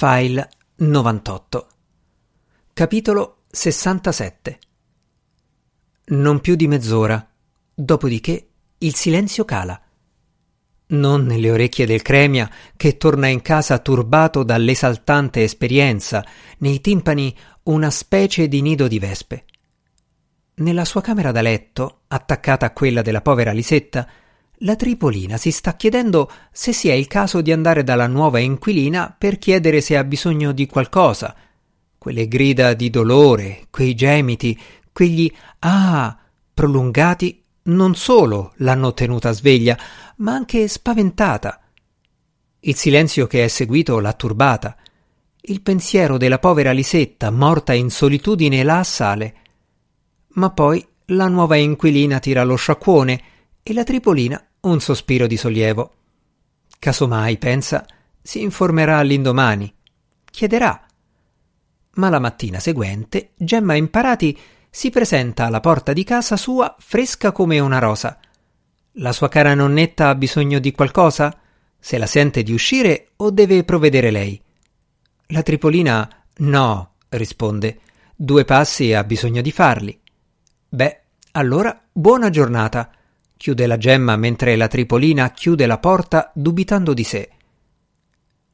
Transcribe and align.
File 0.00 0.48
98 0.76 1.68
Capitolo 2.72 3.38
67 3.50 4.58
Non 6.10 6.38
più 6.38 6.54
di 6.54 6.68
mezz'ora, 6.68 7.28
dopodiché 7.74 8.48
il 8.78 8.94
silenzio 8.94 9.44
cala. 9.44 9.82
Non 10.86 11.24
nelle 11.24 11.50
orecchie 11.50 11.84
del 11.84 12.02
Cremia, 12.02 12.48
che 12.76 12.96
torna 12.96 13.26
in 13.26 13.42
casa 13.42 13.80
turbato 13.80 14.44
dall'esaltante 14.44 15.42
esperienza, 15.42 16.24
nei 16.58 16.80
timpani 16.80 17.36
una 17.64 17.90
specie 17.90 18.46
di 18.46 18.62
nido 18.62 18.86
di 18.86 19.00
vespe. 19.00 19.46
Nella 20.58 20.84
sua 20.84 21.00
camera 21.00 21.32
da 21.32 21.40
letto, 21.42 22.02
attaccata 22.06 22.66
a 22.66 22.72
quella 22.72 23.02
della 23.02 23.20
povera 23.20 23.50
Lisetta, 23.50 24.08
la 24.62 24.74
Tripolina 24.74 25.36
si 25.36 25.52
sta 25.52 25.76
chiedendo 25.76 26.30
se 26.50 26.72
sia 26.72 26.94
il 26.94 27.06
caso 27.06 27.40
di 27.40 27.52
andare 27.52 27.84
dalla 27.84 28.08
nuova 28.08 28.40
inquilina 28.40 29.14
per 29.16 29.38
chiedere 29.38 29.80
se 29.80 29.96
ha 29.96 30.02
bisogno 30.02 30.52
di 30.52 30.66
qualcosa. 30.66 31.34
Quelle 31.96 32.26
grida 32.26 32.74
di 32.74 32.90
dolore, 32.90 33.66
quei 33.70 33.94
gemiti, 33.94 34.58
quegli 34.92 35.32
ah 35.60 36.16
prolungati 36.52 37.42
non 37.64 37.94
solo 37.94 38.52
l'hanno 38.56 38.94
tenuta 38.94 39.30
sveglia, 39.30 39.78
ma 40.16 40.32
anche 40.32 40.66
spaventata. 40.66 41.60
Il 42.60 42.74
silenzio 42.74 43.26
che 43.28 43.44
è 43.44 43.48
seguito 43.48 44.00
l'ha 44.00 44.12
turbata. 44.12 44.76
Il 45.40 45.60
pensiero 45.60 46.16
della 46.16 46.38
povera 46.40 46.72
Lisetta, 46.72 47.30
morta 47.30 47.74
in 47.74 47.90
solitudine, 47.90 48.64
la 48.64 48.78
assale. 48.78 49.34
Ma 50.30 50.50
poi 50.50 50.84
la 51.06 51.28
nuova 51.28 51.56
inquilina 51.56 52.18
tira 52.18 52.42
lo 52.42 52.56
sciacquone 52.56 53.22
e 53.62 53.72
la 53.72 53.84
Tripolina 53.84 54.47
un 54.60 54.80
sospiro 54.80 55.26
di 55.26 55.36
sollievo. 55.36 55.94
Casomai, 56.78 57.38
pensa, 57.38 57.86
si 58.20 58.42
informerà 58.42 58.98
all'indomani. 58.98 59.72
Chiederà. 60.30 60.86
Ma 61.94 62.08
la 62.08 62.18
mattina 62.18 62.60
seguente 62.60 63.30
Gemma 63.36 63.74
Imparati 63.74 64.38
si 64.70 64.90
presenta 64.90 65.46
alla 65.46 65.60
porta 65.60 65.92
di 65.92 66.04
casa 66.04 66.36
sua 66.36 66.74
fresca 66.78 67.32
come 67.32 67.58
una 67.58 67.78
rosa. 67.78 68.18
La 68.92 69.12
sua 69.12 69.28
cara 69.28 69.54
nonnetta 69.54 70.08
ha 70.08 70.14
bisogno 70.14 70.58
di 70.58 70.72
qualcosa? 70.72 71.38
Se 71.78 71.98
la 71.98 72.06
sente 72.06 72.42
di 72.42 72.52
uscire 72.52 73.10
o 73.16 73.30
deve 73.30 73.64
provvedere 73.64 74.10
lei? 74.10 74.40
La 75.28 75.42
Tripolina 75.42 76.08
no, 76.38 76.94
risponde. 77.08 77.80
Due 78.14 78.44
passi 78.44 78.92
ha 78.92 79.04
bisogno 79.04 79.40
di 79.40 79.52
farli. 79.52 79.98
Beh, 80.68 81.00
allora 81.32 81.80
buona 81.92 82.30
giornata 82.30 82.90
chiude 83.38 83.66
la 83.66 83.78
gemma 83.78 84.16
mentre 84.16 84.56
la 84.56 84.66
tripolina 84.66 85.30
chiude 85.30 85.64
la 85.64 85.78
porta 85.78 86.30
dubitando 86.34 86.92
di 86.92 87.04
sé. 87.04 87.30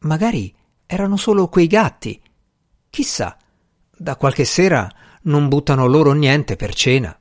Magari 0.00 0.54
erano 0.86 1.16
solo 1.16 1.48
quei 1.48 1.66
gatti. 1.66 2.20
Chissà, 2.90 3.36
da 3.96 4.16
qualche 4.16 4.44
sera 4.44 4.88
non 5.22 5.48
buttano 5.48 5.86
loro 5.86 6.12
niente 6.12 6.54
per 6.54 6.74
cena. 6.74 7.18